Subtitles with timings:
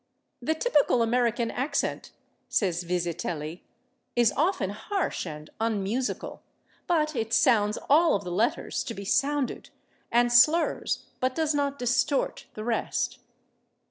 [0.41, 2.11] "The typical American accent,"
[2.49, 3.61] says Vizetelly,
[4.15, 6.41] "is often harsh and unmusical,
[6.87, 9.69] but it sounds all of the letters to be sounded,
[10.11, 13.19] and slurs, but does not distort, the rest."